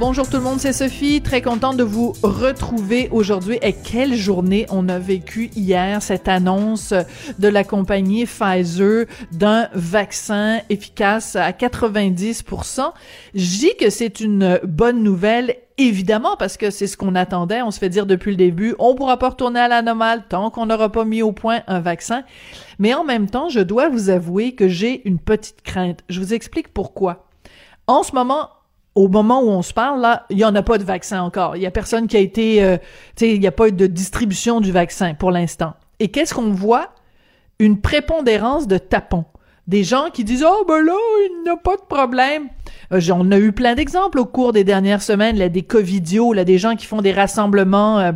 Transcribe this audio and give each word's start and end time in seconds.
Bonjour 0.00 0.26
tout 0.26 0.38
le 0.38 0.42
monde, 0.42 0.58
c'est 0.58 0.72
Sophie, 0.72 1.20
très 1.20 1.42
contente 1.42 1.76
de 1.76 1.84
vous 1.84 2.14
retrouver 2.22 3.10
aujourd'hui. 3.12 3.58
Et 3.60 3.74
quelle 3.74 4.14
journée 4.14 4.64
on 4.70 4.88
a 4.88 4.98
vécu 4.98 5.50
hier, 5.54 6.00
cette 6.00 6.26
annonce 6.26 6.94
de 7.38 7.48
la 7.48 7.64
compagnie 7.64 8.24
Pfizer 8.24 9.04
d'un 9.30 9.68
vaccin 9.74 10.62
efficace 10.70 11.36
à 11.36 11.50
90%. 11.50 12.92
Je 13.34 13.58
dis 13.58 13.76
que 13.78 13.90
c'est 13.90 14.20
une 14.20 14.58
bonne 14.64 15.02
nouvelle 15.02 15.56
Évidemment, 15.76 16.36
parce 16.38 16.56
que 16.56 16.70
c'est 16.70 16.86
ce 16.86 16.96
qu'on 16.96 17.14
attendait. 17.14 17.60
On 17.60 17.70
se 17.70 17.78
fait 17.78 17.90
dire 17.90 18.06
depuis 18.06 18.30
le 18.30 18.36
début, 18.38 18.74
on 18.78 18.94
pourra 18.94 19.18
pas 19.18 19.28
retourner 19.28 19.60
à 19.60 19.68
la 19.68 19.82
normale 19.82 20.24
tant 20.28 20.50
qu'on 20.50 20.66
n'aura 20.66 20.90
pas 20.90 21.04
mis 21.04 21.20
au 21.22 21.32
point 21.32 21.60
un 21.66 21.80
vaccin. 21.80 22.22
Mais 22.78 22.94
en 22.94 23.04
même 23.04 23.28
temps, 23.28 23.50
je 23.50 23.60
dois 23.60 23.90
vous 23.90 24.08
avouer 24.08 24.54
que 24.54 24.66
j'ai 24.66 25.06
une 25.06 25.18
petite 25.18 25.60
crainte. 25.62 26.00
Je 26.08 26.20
vous 26.20 26.32
explique 26.32 26.72
pourquoi. 26.72 27.26
En 27.86 28.02
ce 28.02 28.14
moment, 28.14 28.48
au 28.94 29.08
moment 29.08 29.40
où 29.42 29.48
on 29.48 29.62
se 29.62 29.72
parle, 29.72 30.00
là, 30.00 30.26
il 30.30 30.36
n'y 30.36 30.44
en 30.44 30.54
a 30.54 30.62
pas 30.62 30.78
de 30.78 30.84
vaccin 30.84 31.22
encore. 31.22 31.56
Il 31.56 31.62
y 31.62 31.66
a 31.66 31.70
personne 31.70 32.06
qui 32.06 32.16
a 32.16 32.20
été, 32.20 32.62
euh, 32.62 32.76
tu 33.16 33.26
sais, 33.26 33.34
il 33.34 33.40
n'y 33.40 33.46
a 33.46 33.52
pas 33.52 33.68
eu 33.68 33.72
de 33.72 33.86
distribution 33.86 34.60
du 34.60 34.72
vaccin 34.72 35.14
pour 35.14 35.30
l'instant. 35.30 35.74
Et 36.00 36.08
qu'est-ce 36.08 36.34
qu'on 36.34 36.50
voit? 36.50 36.90
Une 37.58 37.80
prépondérance 37.80 38.66
de 38.66 38.78
tapons. 38.78 39.26
Des 39.66 39.84
gens 39.84 40.08
qui 40.12 40.24
disent, 40.24 40.44
oh, 40.44 40.64
ben 40.66 40.82
là, 40.82 40.96
il 41.20 41.42
n'y 41.44 41.50
a 41.50 41.56
pas 41.56 41.76
de 41.76 41.82
problème. 41.82 42.48
Euh, 42.92 43.00
on 43.14 43.30
a 43.30 43.38
eu 43.38 43.52
plein 43.52 43.74
d'exemples 43.74 44.18
au 44.18 44.24
cours 44.24 44.52
des 44.52 44.64
dernières 44.64 45.02
semaines, 45.02 45.38
là, 45.38 45.48
des 45.48 45.62
covidios, 45.62 46.32
là, 46.32 46.44
des 46.44 46.58
gens 46.58 46.74
qui 46.74 46.86
font 46.86 47.02
des 47.02 47.12
rassemblements, 47.12 48.00
euh, 48.00 48.12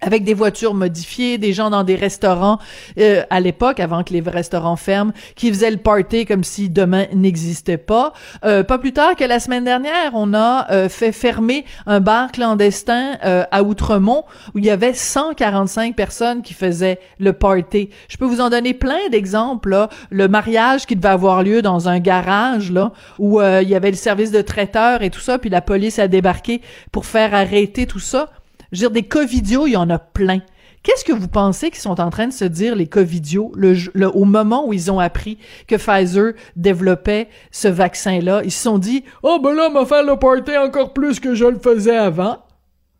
avec 0.00 0.24
des 0.24 0.34
voitures 0.34 0.74
modifiées, 0.74 1.38
des 1.38 1.52
gens 1.52 1.70
dans 1.70 1.84
des 1.84 1.94
restaurants 1.94 2.58
euh, 2.98 3.22
à 3.30 3.40
l'époque, 3.40 3.80
avant 3.80 4.04
que 4.04 4.12
les 4.12 4.20
restaurants 4.20 4.76
ferment, 4.76 5.12
qui 5.34 5.48
faisaient 5.50 5.70
le 5.70 5.76
party 5.78 6.26
comme 6.26 6.44
si 6.44 6.68
demain 6.68 7.06
n'existait 7.12 7.78
pas. 7.78 8.12
Euh, 8.44 8.62
pas 8.62 8.78
plus 8.78 8.92
tard 8.92 9.16
que 9.16 9.24
la 9.24 9.40
semaine 9.40 9.64
dernière, 9.64 10.12
on 10.14 10.34
a 10.34 10.70
euh, 10.70 10.88
fait 10.88 11.12
fermer 11.12 11.64
un 11.86 12.00
bar 12.00 12.32
clandestin 12.32 13.16
à 13.22 13.62
Outremont 13.62 14.24
où 14.54 14.58
il 14.58 14.64
y 14.64 14.70
avait 14.70 14.92
145 14.92 15.94
personnes 15.94 16.42
qui 16.42 16.54
faisaient 16.54 16.98
le 17.18 17.32
party. 17.32 17.90
Je 18.08 18.16
peux 18.16 18.24
vous 18.24 18.40
en 18.40 18.50
donner 18.50 18.74
plein 18.74 19.08
d'exemples. 19.10 19.88
Le 20.10 20.28
mariage 20.28 20.86
qui 20.86 20.96
devait 20.96 21.08
avoir 21.08 21.42
lieu 21.42 21.62
dans 21.62 21.88
un 21.88 21.98
garage 21.98 22.70
là 22.70 22.92
où 23.18 23.40
il 23.40 23.68
y 23.68 23.74
avait 23.74 23.90
le 23.90 23.96
service 23.96 24.30
de 24.30 24.42
traiteur 24.42 25.02
et 25.02 25.10
tout 25.10 25.20
ça, 25.20 25.38
puis 25.38 25.50
la 25.50 25.60
police 25.60 25.98
a 25.98 26.08
débarqué 26.08 26.60
pour 26.92 27.06
faire 27.06 27.34
arrêter 27.34 27.86
tout 27.86 28.00
ça. 28.00 28.30
Je 28.72 28.76
veux 28.76 28.88
dire, 28.88 28.90
des 28.90 29.08
covidios, 29.08 29.66
il 29.66 29.72
y 29.72 29.76
en 29.76 29.90
a 29.90 29.98
plein. 29.98 30.40
Qu'est-ce 30.82 31.04
que 31.04 31.12
vous 31.12 31.28
pensez 31.28 31.70
qu'ils 31.70 31.80
sont 31.80 32.00
en 32.00 32.10
train 32.10 32.28
de 32.28 32.32
se 32.32 32.44
dire, 32.44 32.76
les 32.76 32.86
covidios, 32.86 33.52
le, 33.56 34.06
au 34.06 34.24
moment 34.24 34.66
où 34.66 34.72
ils 34.72 34.90
ont 34.90 35.00
appris 35.00 35.38
que 35.66 35.76
Pfizer 35.76 36.34
développait 36.56 37.28
ce 37.50 37.68
vaccin-là? 37.68 38.42
Ils 38.44 38.52
se 38.52 38.62
sont 38.62 38.78
dit, 38.78 39.04
oh 39.22 39.40
ben 39.42 39.54
là, 39.54 39.68
on 39.70 39.74
va 39.74 39.86
faire 39.86 40.04
le 40.04 40.16
party 40.16 40.56
encore 40.56 40.92
plus 40.92 41.20
que 41.20 41.34
je 41.34 41.44
le 41.44 41.58
faisais 41.58 41.96
avant. 41.96 42.38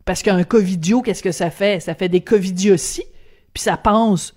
Parce 0.04 0.22
qu'un 0.22 0.42
covidio, 0.42 1.02
qu'est-ce 1.02 1.22
que 1.22 1.32
ça 1.32 1.50
fait? 1.50 1.80
Ça 1.80 1.94
fait 1.94 2.08
des 2.08 2.22
covidioties, 2.22 3.04
puis 3.54 3.62
ça 3.62 3.76
pense 3.76 4.34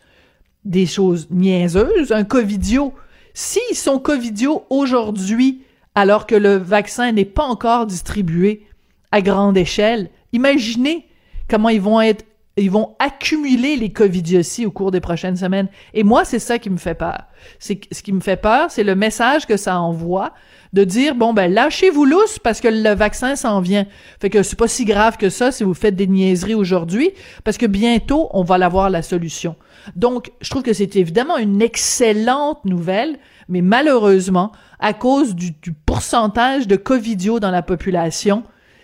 des 0.64 0.86
choses 0.86 1.28
niaiseuses. 1.32 2.12
Un 2.12 2.24
covidio, 2.24 2.94
s'ils 3.34 3.76
sont 3.76 3.98
covidios 3.98 4.66
aujourd'hui, 4.70 5.64
alors 5.96 6.28
que 6.28 6.36
le 6.36 6.58
vaccin 6.58 7.12
n'est 7.12 7.26
pas 7.26 7.44
encore 7.44 7.86
distribué 7.86 8.68
à 9.12 9.22
grande 9.22 9.58
échelle, 9.58 10.10
imaginez 10.32 11.08
comment 11.52 11.70
ils 11.70 11.82
vont 11.82 12.02
être 12.02 12.26
ils 12.58 12.72
vont 12.72 12.96
accumuler 13.00 13.78
les 13.78 13.92
covidioties 13.94 14.66
au 14.66 14.72
cours 14.72 14.92
des 14.92 15.00
prochaines 15.00 15.38
semaines. 15.38 15.70
Et 15.94 16.04
moi, 16.04 16.26
c'est 16.26 16.38
ça 16.38 16.60
qui 16.60 16.70
me 16.70 16.78
fait 16.78 16.96
peur. 16.96 17.24
C'est 17.60 17.80
ce 17.92 18.04
qui 18.04 18.12
me 18.12 18.20
fait 18.20 18.36
peur, 18.36 18.70
c'est 18.70 18.84
le 18.84 18.94
message 18.94 19.46
que 19.46 19.56
ça 19.56 19.80
envoie 19.80 20.34
de 20.74 20.84
dire 20.84 21.16
bon 21.16 21.34
ben 21.34 21.52
lâchez-vous 21.52 22.06
lousse 22.06 22.40
parce 22.40 22.60
que 22.60 22.68
le 22.68 22.94
vaccin 22.94 23.38
s'en 23.38 23.62
vient. 23.62 23.86
Fait 24.20 24.30
que 24.30 24.44
c'est 24.44 24.58
pas 24.58 24.68
si 24.68 24.84
grave 24.84 25.18
que 25.18 25.30
ça 25.30 25.52
si 25.52 25.64
vous 25.64 25.74
faites 25.74 25.96
des 25.96 26.08
niaiseries 26.08 26.54
aujourd'hui 26.54 27.12
parce 27.46 27.58
que 27.58 27.66
bientôt 27.66 28.28
on 28.32 28.44
va 28.44 28.58
l'avoir 28.58 28.90
la 28.90 29.02
solution. 29.02 29.56
Donc, 29.96 30.32
je 30.42 30.50
trouve 30.50 30.64
que 30.64 30.74
c'est 30.74 30.96
évidemment 30.98 31.38
une 31.38 31.62
excellente 31.62 32.66
nouvelle, 32.66 33.18
mais 33.48 33.62
malheureusement, 33.62 34.52
à 34.80 34.94
cause 34.94 35.36
du, 35.36 35.52
du 35.52 35.72
pourcentage 35.72 36.68
de 36.68 36.76
covidio 36.76 37.40
dans 37.40 37.50
la 37.50 37.64
population, 37.64 38.44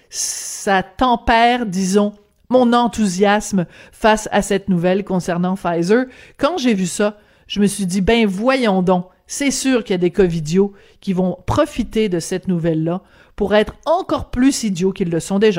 ça 0.09 0.83
tempère, 0.83 1.65
disons, 1.65 2.13
mon 2.49 2.73
enthousiasme 2.73 3.65
face 3.91 4.29
à 4.31 4.41
cette 4.41 4.69
nouvelle 4.69 5.03
concernant 5.03 5.55
Pfizer. 5.55 6.05
Quand 6.37 6.57
j'ai 6.57 6.73
vu 6.73 6.85
ça, 6.85 7.17
je 7.47 7.59
me 7.59 7.67
suis 7.67 7.85
dit, 7.85 8.01
ben 8.01 8.25
voyons 8.25 8.81
donc, 8.81 9.07
c'est 9.27 9.51
sûr 9.51 9.83
qu'il 9.83 9.93
y 9.93 9.95
a 9.95 9.99
des 9.99 10.11
covidios 10.11 10.73
qui 11.01 11.13
vont 11.13 11.37
profiter 11.45 12.09
de 12.09 12.19
cette 12.19 12.47
nouvelle-là 12.47 13.01
pour 13.35 13.53
être 13.53 13.75
encore 13.85 14.31
plus 14.31 14.63
idiots 14.63 14.93
qu'ils 14.93 15.11
le 15.11 15.19
sont 15.19 15.39
déjà. 15.39 15.55